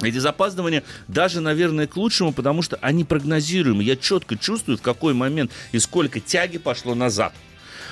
[0.00, 3.82] эти запаздывания даже, наверное, к лучшему, потому что они прогнозируемы.
[3.82, 7.32] Я четко чувствую, в какой момент и сколько тяги пошло назад.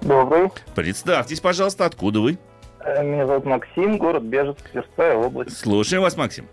[0.01, 0.49] Добрый.
[0.75, 2.37] Представьтесь, пожалуйста, откуда вы?
[2.81, 5.57] Э, Меня зовут Максим, город Бежецк, Тверская область.
[5.57, 6.45] Слушаем вас, Максим.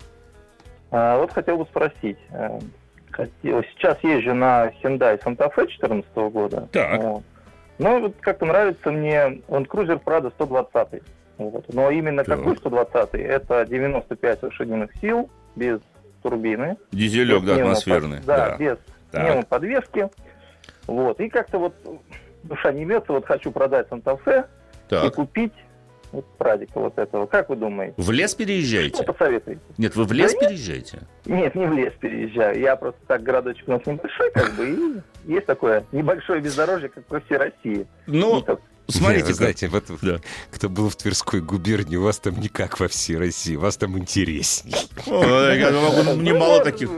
[0.92, 2.16] А, Вот хотел бы спросить.
[2.30, 2.60] э,
[3.10, 6.68] хотел- Сейчас езжу на Hyundai Santa Fe 2014 года.
[6.72, 7.02] Так.
[7.02, 7.22] Вот.
[7.78, 11.02] Ну, вот как-то нравится мне он Cruiser Prado 120.
[11.38, 11.74] Вот.
[11.74, 12.38] Но именно Так.
[12.38, 13.14] какой 120?
[13.14, 15.80] Это 95 лошадиных сил, без
[16.22, 16.76] турбины.
[16.92, 18.20] Дизелек, без да, атмосферный.
[18.24, 18.78] Да, без
[19.10, 19.24] Так.
[19.24, 20.08] пневмоподвески.
[20.86, 21.20] Вот.
[21.20, 21.74] И как-то вот
[22.44, 24.46] душа не бьется, вот хочу продать Fe
[24.90, 25.52] и купить
[26.14, 27.26] вот прадика вот этого.
[27.26, 27.94] Как вы думаете?
[27.96, 29.02] В лес Что переезжаете?
[29.02, 29.60] посоветуете?
[29.78, 31.00] Нет, вы в лес Да переезжаете?
[31.26, 32.58] Нет, не в лес переезжаю.
[32.60, 37.04] Я просто так, городочек у нас небольшой, как бы, и есть такое небольшое бездорожье, как
[37.06, 37.86] по всей России.
[38.06, 38.44] Ну,
[38.88, 40.18] смотрите, Не, вы знаете, вот, Да.
[40.50, 43.76] кто был в Тверской губернии, у вас там не как во всей России, у вас
[43.76, 44.74] там интересней.
[45.06, 46.90] Ой, я могу немало таких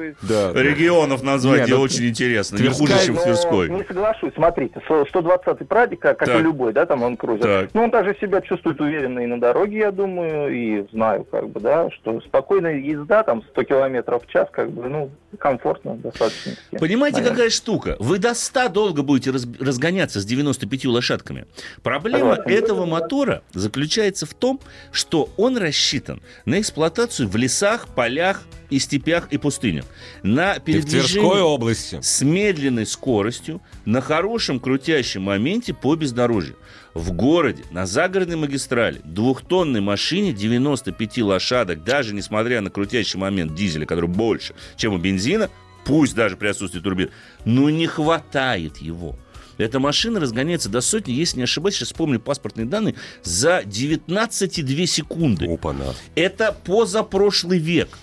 [0.55, 2.57] регионов назвать, где ну, очень интересно.
[2.59, 3.69] Не хуже, чем в Но Тверской.
[3.71, 4.33] Не соглашусь.
[4.35, 7.71] Смотрите, со- 120-й прадик, как, и любой, да, там он крузер.
[7.73, 11.61] Ну, он также себя чувствует уверенно и на дороге, я думаю, и знаю, как бы,
[11.61, 16.53] да, что спокойная езда, там, 100 километров в час, как бы, ну, комфортно достаточно.
[16.79, 17.97] Понимаете, какая штука?
[17.99, 21.47] Вы до 100 долго будете раз- разгоняться с 95 лошадками.
[21.83, 24.61] Проблема этого мотора заключается в том,
[24.93, 29.85] что он рассчитан на эксплуатацию в лесах, полях и степях и пустынях.
[30.23, 32.01] На передвижение области.
[32.03, 36.57] с медленной скоростью, на хорошем крутящем моменте по бездорожью.
[36.95, 43.87] В городе, на загородной магистрали, двухтонной машине 95 лошадок, даже несмотря на крутящий момент дизеля,
[43.87, 45.51] который больше, чем у бензина,
[45.85, 47.11] пусть даже при отсутствии турбин,
[47.45, 49.17] но не хватает его.
[49.59, 55.47] Эта машина разгоняется до сотни, если не ошибаюсь, сейчас вспомню паспортные данные, за 19,2 секунды.
[55.53, 55.95] Опа-на.
[56.15, 57.99] Это позапрошлый век.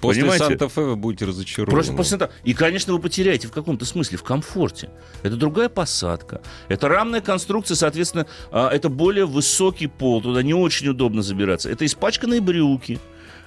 [0.00, 0.44] После Понимаете?
[0.44, 1.72] Санта-Фе вы будете разочарованы.
[1.74, 4.90] Просто после того- И, конечно, вы потеряете в каком-то смысле в комфорте.
[5.22, 6.42] Это другая посадка.
[6.68, 10.20] Это рамная конструкция, соответственно, а, это более высокий пол.
[10.20, 11.70] Туда не очень удобно забираться.
[11.70, 13.00] Это испачканные брюки.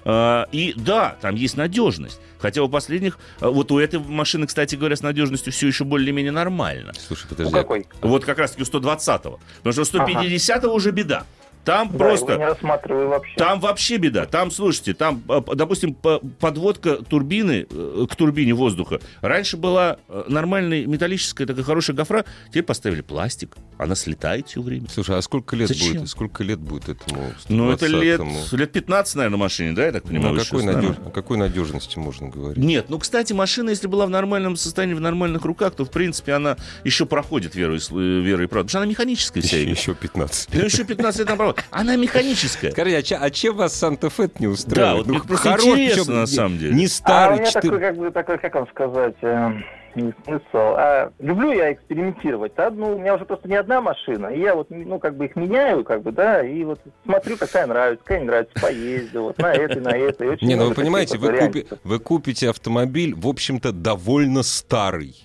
[0.09, 2.21] А, И да, там есть надежность.
[2.39, 6.31] Хотя у последних, а, вот у этой машины, кстати говоря, с надежностью все еще более-менее
[6.31, 6.93] нормально.
[6.97, 7.51] Слушай, подожди.
[7.53, 7.85] какой?
[8.01, 9.39] Вот как раз-таки у 120-го.
[9.63, 11.25] Потому что у 150-го уже беда.
[11.67, 12.31] Там Да, просто...
[12.33, 13.35] его не рассматриваю вообще.
[13.35, 14.25] Там вообще беда.
[14.25, 19.01] Там, слушайте, там, э, допустим, по- подводка турбины э, к турбине воздуха.
[19.19, 23.57] Раньше была э, нормальная металлическая такая хорошая гофра, теперь поставили пластик.
[23.77, 24.87] Она слетает все время.
[24.89, 25.97] Слушай, а сколько лет Зачем?
[25.97, 26.09] будет?
[26.09, 27.33] Сколько лет будет этому?
[27.49, 28.57] Ну, это лет, 120-му?
[28.57, 30.29] лет 15, наверное, машине, да, я так Ну, понимаю?
[30.29, 32.63] о вы какой, надеж- о какой надежности можно говорить?
[32.63, 36.31] Нет, ну, кстати, машина, если была в нормальном состоянии, в нормальных руках, то, в принципе,
[36.31, 37.79] она еще проходит веру и,
[38.21, 38.67] веру и правду.
[38.67, 39.57] Потому что она механическая вся.
[39.57, 40.71] Еще, еще 15 Ну, лет.
[40.71, 41.56] еще 15 лет наоборот.
[41.71, 42.71] Она механическая.
[42.71, 44.93] Скажите, а, че- а чем вас Санта-Фе не устраивает?
[44.93, 46.73] Да, вот мне просто хорош, интересно, причем на не- самом деле.
[46.75, 47.79] Не А у старый, меня такой, 4...
[47.87, 49.51] как бы, такой, как вам сказать, э,
[49.95, 50.45] не смысл.
[50.53, 52.53] А, люблю я экспериментировать.
[52.55, 52.69] Да?
[52.69, 54.27] Ну, у меня уже просто не одна машина.
[54.27, 57.65] И я вот, ну, как бы их меняю, как бы, да, и вот смотрю, какая
[57.67, 60.29] нравится, какая не нравится, поездил, вот на этой, на этой.
[60.29, 65.15] Очень Не, ну вы понимаете, вы, купи- вы купите автомобиль, в общем-то, довольно старый.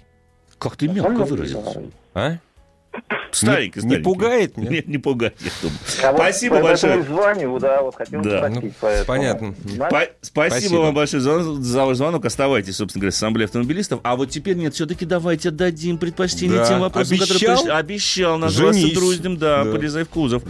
[0.59, 1.83] Как ты мягко Ну, выразился.
[2.14, 2.37] А?
[3.31, 4.70] Старенький, Не- пугает, нет?
[4.70, 5.78] Нет, не пугает, я думаю.
[6.02, 7.02] А Спасибо поэтому большое.
[7.02, 8.38] звоню, да, вот хотел Да.
[8.50, 9.55] спросить, Ну, понятно.
[9.64, 10.76] Спа- Спасибо, Спасибо.
[10.81, 12.24] вам большое за, за ваш звонок.
[12.26, 14.00] Оставайтесь, собственно говоря, с ассамблеей автомобилистов.
[14.02, 16.66] А вот теперь нет, все-таки давайте дадим предпочтение Да.
[16.68, 17.57] тем вопросам, которые Обещал?
[17.57, 17.70] пришли.
[17.70, 18.94] Обещал, назвался Женись.
[18.94, 19.72] друзьям, да, Да.
[19.72, 20.42] полезай в кузов.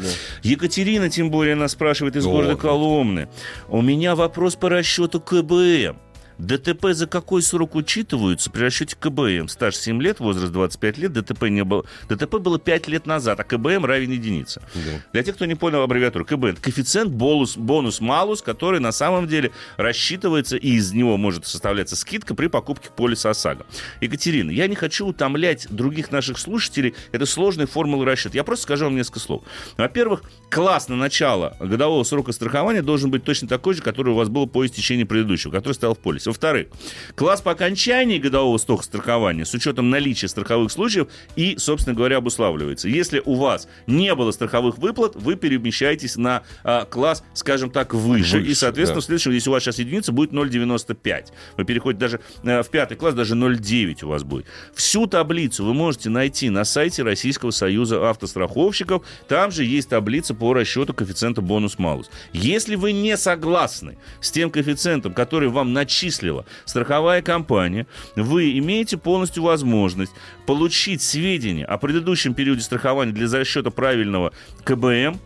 [0.43, 2.61] Екатерина, тем более, нас спрашивает из О, города да.
[2.61, 3.29] Коломны.
[3.69, 5.97] У меня вопрос по расчету КБМ.
[6.43, 9.47] ДТП за какой срок учитываются при расчете КБМ?
[9.47, 11.85] Стаж 7 лет, возраст 25 лет, ДТП не было.
[12.09, 14.61] ДТП было 5 лет назад, а КБМ равен единице.
[14.75, 15.03] Да.
[15.13, 19.29] Для тех, кто не понял аббревиатуру, КБ это коэффициент бонус, бонус малус, который на самом
[19.29, 23.65] деле рассчитывается, и из него может составляться скидка при покупке полиса ОСАГО.
[24.01, 28.35] Екатерина, я не хочу утомлять других наших слушателей, это сложная формула расчета.
[28.35, 29.45] Я просто скажу вам несколько слов.
[29.77, 34.29] Во-первых, класс на начало годового срока страхования должен быть точно такой же, который у вас
[34.29, 36.32] был по истечении предыдущего, который стоял в полисе.
[36.33, 36.69] Во-вторых,
[37.15, 42.89] класс по окончании годового срока страхования с учетом наличия страховых случаев и, собственно говоря, обуславливается.
[42.89, 48.39] Если у вас не было страховых выплат, вы перемещаетесь на а, класс, скажем так, выше.
[48.39, 49.03] Выше, и, соответственно, да.
[49.03, 51.25] в следующем, если у вас сейчас единица, будет 0,95.
[51.59, 54.47] Вы переходите даже э, в пятый класс, даже 0,9 у вас будет.
[54.75, 59.05] Всю таблицу вы можете найти на сайте Российского союза автостраховщиков.
[59.29, 62.11] Там же есть таблица по расчету коэффициента бонус-малус.
[62.33, 65.75] Если вы не согласны с тем коэффициентом, который вам
[66.13, 70.13] начислила страховая компания, вы имеете полностью возможность
[70.47, 74.33] получить сведения о предыдущем периоде страхования для расчета правильного
[74.65, 75.19] КБМ,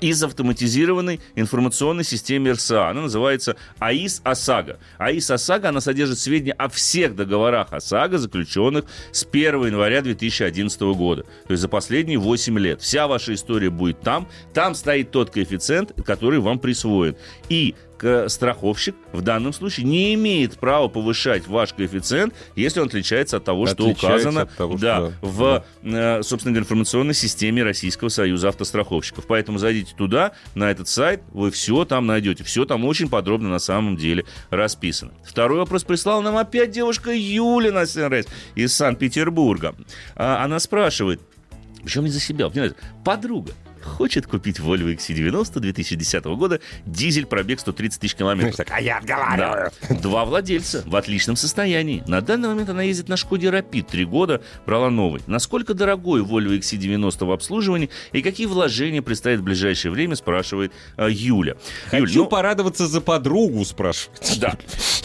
[0.00, 2.90] из автоматизированной информационной системы РСА.
[2.90, 4.78] Она называется АИС ОСАГО.
[4.98, 11.22] АИС ОСАГО, она содержит сведения о всех договорах ОСАГО, заключенных с 1 января 2011 года.
[11.22, 12.80] То есть за последние 8 лет.
[12.82, 14.28] Вся ваша история будет там.
[14.54, 17.16] Там стоит тот коэффициент, который вам присвоен.
[17.48, 17.74] И
[18.28, 23.66] страховщик в данном случае не имеет права повышать ваш коэффициент, если он отличается от того,
[23.66, 28.48] что Отличается указано от того, да, что- в, э, собственно говоря, информационной системе Российского союза
[28.48, 29.26] автостраховщиков.
[29.26, 32.44] Поэтому зайдите туда, на этот сайт, вы все там найдете.
[32.44, 35.12] Все там очень подробно на самом деле расписано.
[35.24, 39.74] Второй вопрос прислала нам опять девушка Юля на СНРС из Санкт-Петербурга.
[40.16, 41.20] А, Она спрашивает,
[41.82, 43.52] причем не за себя, понимаете, подруга
[43.82, 48.56] хочет купить Volvo XC90 2010 года, дизель, пробег 130 тысяч километров.
[48.56, 49.70] Так, а я отговариваю.
[49.88, 49.94] Да.
[49.96, 52.02] Два владельца в отличном состоянии.
[52.06, 53.86] На данный момент она ездит на Шкоде Rapid.
[53.90, 55.22] Три года брала новый.
[55.26, 61.08] Насколько дорогой Volvo XC90 в обслуживании и какие вложения предстоят в ближайшее время, спрашивает э,
[61.10, 61.56] Юля.
[61.92, 64.38] Юль, Хочу ну, порадоваться за подругу, спрашивать.
[64.40, 64.56] да.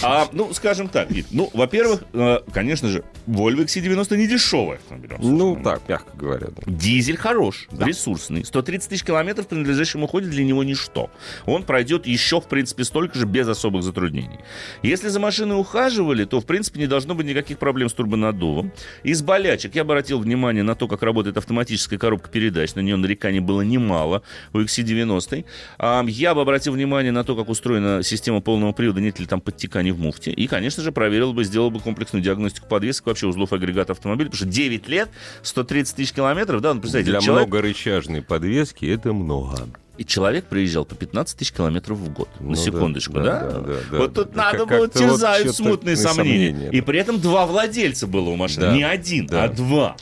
[0.01, 4.79] А, ну, скажем так, ну, во-первых, э, конечно же, Volvo XC90 не дешевая.
[5.19, 6.47] Ну, так, мягко говоря.
[6.47, 6.63] да.
[6.65, 8.43] Дизель хорош, ресурсный.
[8.65, 11.11] 130 тысяч километров при надлежащем уходе для него ничто.
[11.45, 14.39] Он пройдет еще, в принципе, столько же без особых затруднений.
[14.81, 18.71] Если за машиной ухаживали, то, в принципе, не должно быть никаких проблем с турбонаддувом.
[19.03, 22.73] Из болячек я обратил внимание на то, как работает автоматическая коробка передач.
[22.73, 25.45] На нее нареканий было немало у XC90.
[25.77, 29.41] А, Я бы обратил внимание на то, как устроена система полного привода, нет ли там
[29.41, 30.31] подтеканий в муфте.
[30.31, 34.37] И, конечно же, проверил бы, сделал бы комплексную диагностику подвесок, вообще узлов агрегата автомобиля, потому
[34.37, 35.09] что 9 лет,
[35.43, 38.54] 130 тысяч километров, да, ну, представьте, Для человек, многорычажной подвески
[38.87, 39.67] это много.
[39.97, 42.27] и человек приезжал по 15 тысяч километров в год.
[42.41, 43.39] Ну на да, секундочку, да, да?
[43.39, 43.97] да, да, да.
[43.97, 46.49] Вот тут Как- надо было вот терзают что-то смутные сомнения.
[46.51, 46.85] сомнения, И да.
[46.85, 48.65] при этом два владельца было у машины.
[48.67, 49.45] Да, Не один, да.
[49.45, 49.95] а два.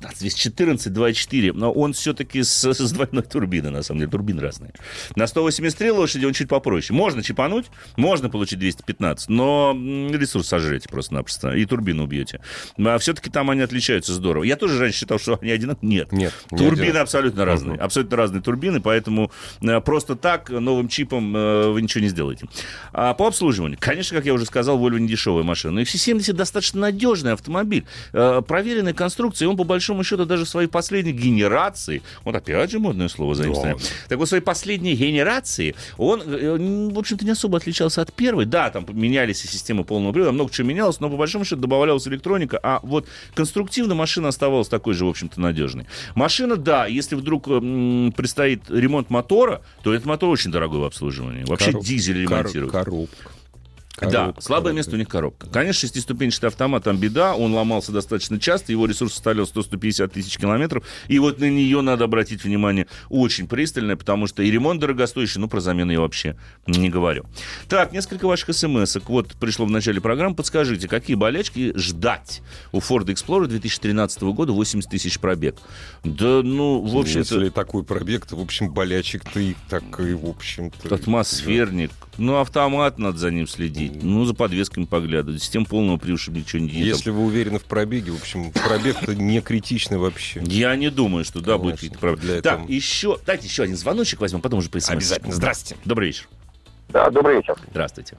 [0.00, 4.10] 215, 214, 2.4, но он все-таки с, с двойной турбиной, на самом деле.
[4.10, 4.72] Турбины разные.
[5.16, 6.96] На 183 лошади он чуть попроще.
[6.96, 9.76] Можно чипануть, можно получить 215, но
[10.12, 12.40] ресурс сожрете просто-напросто, и турбину убьете.
[12.78, 14.44] А все-таки там они отличаются здорово.
[14.44, 15.90] Я тоже раньше считал, что они одинаковые.
[15.90, 16.12] Нет.
[16.12, 17.02] Нет, не Турбины одинаковые.
[17.02, 17.78] абсолютно разные.
[17.78, 19.30] Абсолютно разные турбины, поэтому
[19.60, 22.46] э, просто так новым чипом э, вы ничего не сделаете.
[22.92, 25.74] А по обслуживанию, конечно, как я уже сказал, Volvo не дешевая машина.
[25.74, 27.84] Но XC70 достаточно надежный автомобиль.
[28.12, 32.78] Э, проверенная конструкция, и он по большому счету даже своей последней генерации, вот опять же
[32.78, 33.76] модное слово заимствование,
[34.08, 38.44] так вот своей последней генерации он, э, в общем-то, не особо отличался от первой.
[38.46, 42.06] Да, там менялись и системы полного привода, много чего менялось, но по большому счету добавлялась
[42.08, 45.86] электроника, а вот конструктивно машина оставалась такой же, в общем-то, надежной.
[46.14, 51.44] Машина, да, если вдруг м, предстоит ремонт мотора, то этот мотор очень дорогой в обслуживании.
[51.44, 52.72] Вообще Короб- дизель кор- ремонтируют.
[54.00, 54.34] Коробка.
[54.34, 55.46] Да, слабое место у них коробка.
[55.48, 60.84] Конечно, шестиступенчатый автомат, там беда, он ломался достаточно часто, его ресурс составлял 100-150 тысяч километров,
[61.08, 65.48] и вот на нее надо обратить внимание очень пристально, потому что и ремонт дорогостоящий, ну,
[65.48, 66.36] про замену я вообще
[66.66, 67.26] не говорю.
[67.68, 69.02] Так, несколько ваших смс -ок.
[69.08, 70.34] Вот пришло в начале программы.
[70.34, 72.40] Подскажите, какие болячки ждать
[72.72, 75.56] у Ford Explorer 2013 года 80 тысяч пробег?
[76.04, 77.34] Да, ну, в общем-то...
[77.34, 80.94] Если такой пробег, то, в общем, болячек-то и так, и, в общем-то...
[80.94, 81.90] Атмосферник.
[82.16, 83.89] Ну, автомат надо за ним следить.
[84.02, 85.42] Ну, за подвесками поглядывать.
[85.42, 85.98] Систем полного
[86.40, 86.68] ничего не.
[86.68, 90.40] Если вы уверены в пробеге, в общем, пробег-то не критичный вообще.
[90.44, 92.32] Я не думаю, что да, будет какие-то проблемы.
[92.32, 94.78] Для Так, еще, дайте еще один звоночек возьмем, потом уже по.
[94.96, 95.32] Обязательно.
[95.32, 95.76] Здрасте.
[95.84, 96.28] Добрый вечер.
[96.88, 97.56] Да, добрый вечер.
[97.70, 98.16] Здравствуйте.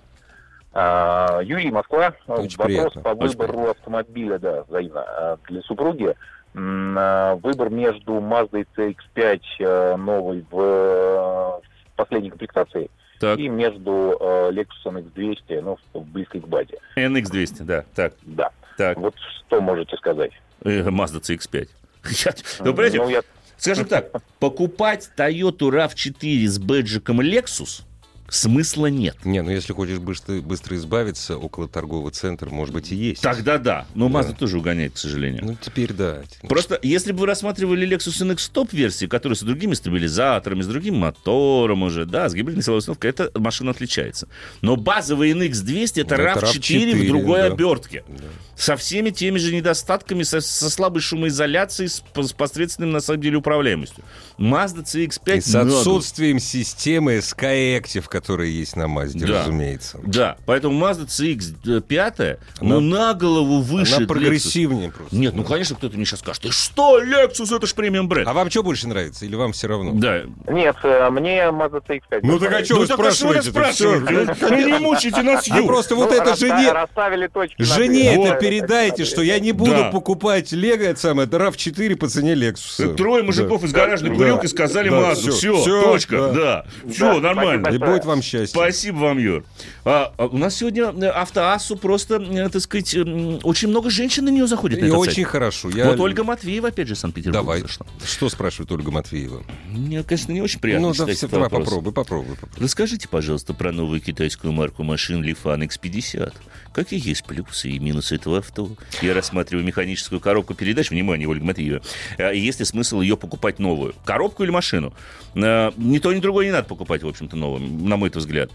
[0.73, 2.13] А, Юрий, Москва.
[2.27, 3.01] Очень Вопрос приятно.
[3.01, 5.01] по Очень выбору автомобиля, да, взаимно.
[5.01, 6.15] А, Для супруги
[6.55, 12.89] а, выбор между Mazda CX-5 э, новой в, э, в последней комплектации
[13.21, 16.77] Так, и между э, Lexus NX200, ну, близкой к базе.
[16.97, 17.85] NX200, да.
[17.95, 18.49] Так, Да.
[18.77, 18.97] так.
[18.97, 19.15] Вот
[19.45, 20.31] что можете сказать?
[20.63, 21.69] Э, Mazda CX-5.
[22.25, 22.33] Я-
[22.65, 23.21] Ну, Ну, я
[23.57, 27.83] скажем так, покупать Toyota RAV4 с бэджиком Lexus
[28.31, 29.17] смысла нет.
[29.25, 33.21] Не, ну если хочешь быстро, быстро избавиться, около торгового центра, может быть, и есть.
[33.21, 33.85] Тогда да.
[33.93, 34.19] Но Да.
[34.19, 35.43] Mazda тоже угоняет, к сожалению.
[35.45, 36.21] Ну, теперь да.
[36.47, 40.95] Просто если бы вы рассматривали Lexus NX Top версии, которые с другими стабилизаторами, с другим
[40.97, 44.27] мотором уже, да, с гибридной силовой установкой, эта машина отличается.
[44.61, 47.45] Но базовый NX 200 это Ну, это RAV4 в RAV4, другой да.
[47.47, 48.03] обертке.
[48.07, 48.23] Да.
[48.55, 53.37] Со всеми теми же недостатками, со, со слабой шумоизоляцией, с, с посредственным, на самом деле,
[53.37, 54.03] управляемостью.
[54.37, 59.39] Mazda CX-5 И с отсутствием системы Skyactiv, которая есть на Мазде, Да.
[59.39, 59.99] разумеется.
[60.03, 64.07] Да, поэтому Mazda CX-5, ну, на голову выше Она Lexus.
[64.07, 65.15] прогрессивнее просто.
[65.15, 68.27] Нет, ну, конечно, кто-то мне сейчас скажет, ты что, Lexus, это ж премиум бренд.
[68.27, 69.25] А вам что больше нравится?
[69.25, 69.91] Или вам все равно?
[69.93, 72.19] Да, Нет, э, мне Mazda CX-5.
[72.23, 74.35] Ну так а что Ну вы так а что вы спрашиваете?
[74.47, 75.65] Вы не мучите нас, Вы Юр.
[75.67, 76.71] просто вот Ну, это жене...
[76.71, 77.61] Расставили точки.
[77.61, 82.95] Жене это передайте, что я не буду покупать Лего, это самое, RAV4 по цене Lexus.
[82.95, 85.31] Трое мужиков из гаражной курилки сказали Мазду.
[85.31, 86.31] всё, Все, точка.
[86.31, 86.65] да.
[86.91, 87.67] Все, нормально.
[87.69, 88.47] И будет вам счастье.
[88.59, 89.43] Спасибо вам, Юр.
[89.85, 94.29] А, а у нас сегодня э, автоассу просто, э, так сказать, очень много женщин на
[94.29, 94.79] нее заходит.
[94.79, 95.27] на И этот очень сайт.
[95.27, 95.69] хорошо.
[95.69, 95.89] Я...
[95.89, 97.61] Вот Ольга Матвеева, опять же, из Санкт-Петербурга Давай.
[97.61, 97.85] зашла.
[98.05, 99.43] Что спрашивает Ольга Матвеева?
[99.69, 101.65] Мне, конечно, не очень приятно ну, да, все, давай вопрос.
[101.65, 102.63] попробуй, попробуй, попробуй.
[102.63, 106.33] Расскажите, пожалуйста, про новую китайскую марку машин Lifan X50.
[106.73, 108.71] Какие есть плюсы и минусы этого авто?
[109.01, 110.89] Я рассматриваю механическую коробку передач.
[110.91, 111.81] Внимание, Ольга Матвеева.
[112.17, 113.93] А Есть ли смысл ее покупать новую?
[114.05, 114.93] Коробку или машину?
[115.35, 118.49] А, Ни то, ни другое не надо покупать, в общем-то, новым, на мой взгляд.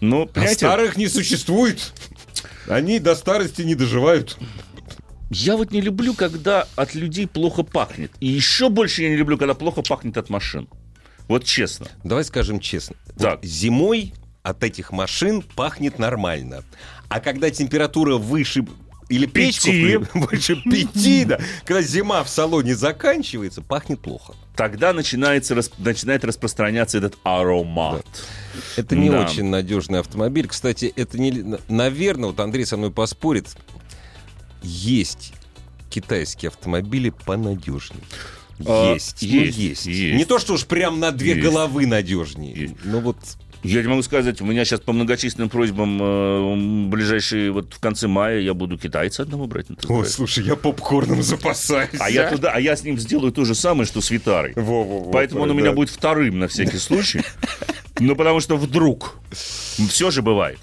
[0.00, 1.92] Но, А понимаете, старых не существует.
[2.66, 4.36] Они до старости не доживают.
[5.30, 8.10] я вот не люблю, когда от людей плохо пахнет.
[8.20, 10.68] И еще больше я не люблю, когда плохо пахнет от машин.
[11.28, 11.86] Вот честно.
[12.04, 12.96] Давай скажем честно.
[13.16, 13.44] Вот Так.
[13.44, 16.64] зимой от этих машин пахнет нормально.
[17.08, 18.64] А когда температура выше
[19.08, 19.98] или печку Пяти.
[20.14, 21.38] больше пяти, да.
[21.64, 24.34] Когда зима в салоне заканчивается, пахнет плохо.
[24.54, 28.04] Тогда начинается, рас- начинает распространяться этот аромат.
[28.76, 29.22] Это не Да.
[29.24, 30.46] очень надежный автомобиль.
[30.48, 31.58] Кстати, это не...
[31.68, 33.46] Наверное, вот Андрей со мной поспорит,
[34.62, 35.32] есть
[35.90, 38.02] китайские автомобили понадежнее.
[38.66, 39.86] А, Есть, ну, есть, есть.
[39.86, 40.16] есть.
[40.16, 41.42] Не то, что уж прям на две Есть.
[41.42, 42.54] головы надежнее.
[42.54, 42.74] Есть.
[42.84, 43.16] Ну вот
[43.62, 48.06] Я не могу сказать, у меня сейчас по многочисленным просьбам э, ближайшие, вот в конце
[48.06, 50.08] мая я буду китайца одного брать на Ой, тест-драйв.
[50.08, 51.90] слушай, я попкорном запасаюсь.
[51.98, 54.52] А я туда, а я с ним сделаю то же самое, что с Витарой.
[54.54, 55.76] Во-во-во, Поэтому он у меня да.
[55.76, 57.22] будет вторым на всякий случай.
[58.00, 59.18] Ну, потому что вдруг.
[59.32, 60.60] Все же бывает.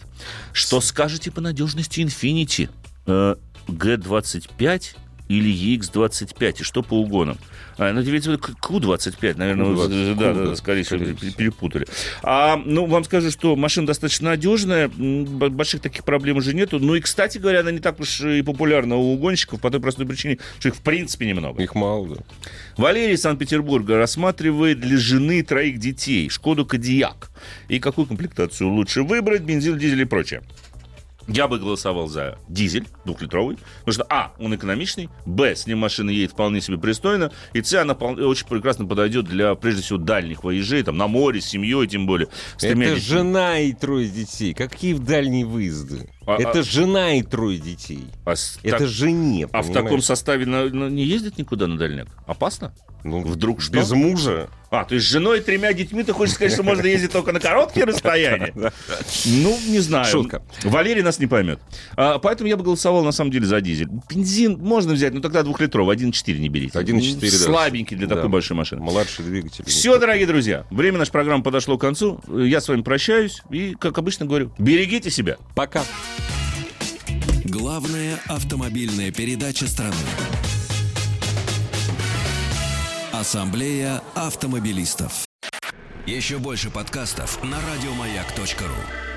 [0.53, 2.69] Что скажете по надежности Infinity?
[3.07, 3.35] Э,
[3.67, 4.95] G25
[5.27, 6.61] или EX25?
[6.61, 7.37] И что по угонам?
[7.77, 10.99] А, ну, имеется в виду Q25, наверное, вот, Q20, да, да, да, скорее всего,
[11.37, 11.85] перепутали.
[12.23, 16.79] А, ну, вам скажу, что машина достаточно надежная, больших таких проблем уже нету.
[16.79, 20.05] Ну и, кстати говоря, она не так уж и популярна у угонщиков по той простой
[20.05, 21.61] причине, что их в принципе немного.
[21.61, 22.21] Их мало, да.
[22.77, 27.29] Валерий из Санкт-Петербурга рассматривает для жены троих детей Шкоду Кодиак.
[27.67, 30.43] И какую комплектацию лучше выбрать, бензин, дизель и прочее.
[31.27, 36.09] Я бы голосовал за дизель двухлитровый, потому что, а, он экономичный, б, с ним машина
[36.11, 40.83] едет вполне себе пристойно, и с, она очень прекрасно подойдет для, прежде всего, дальних выезжей,
[40.83, 42.27] там, на море, с семьей, тем более.
[42.57, 44.53] с Это жена и трое детей.
[44.53, 46.09] Какие в дальние выезды?
[46.25, 48.05] А- Это а- жена и трое детей.
[48.25, 50.05] А, Это так- жене, а в таком понимаешь?
[50.05, 52.07] составе на- на- не ездит никуда на дальняк?
[52.25, 52.73] Опасно?
[53.03, 53.71] Ну, Вдруг что?
[53.73, 54.49] Без мужа?
[54.71, 57.31] А, то есть с женой и тремя детьми ты хочешь сказать, что можно ездить только
[57.31, 58.51] на короткие расстояния?
[59.25, 60.05] Ну, не знаю.
[60.05, 60.41] Шутка.
[60.63, 61.59] Валерий нас не поймет.
[61.95, 63.89] А, поэтому я бы голосовал, на самом деле, за дизель.
[64.09, 66.77] Бензин можно взять, но тогда двухлитровый, 1.4 не берите.
[66.79, 67.37] 1.4, да.
[67.37, 68.15] Слабенький для Да.
[68.15, 68.81] такой большой машины.
[68.81, 69.63] Младший двигатель.
[69.65, 72.19] Все, дорогие друзья, время нашей программы подошло к концу.
[72.27, 75.37] Я с вами прощаюсь и, как обычно говорю, берегите себя.
[75.55, 75.83] Пока.
[77.43, 79.95] Главная автомобильная передача страны.
[83.11, 85.25] Ассамблея автомобилистов.
[86.05, 89.14] Еще больше подкастов на радиомаяк.ру.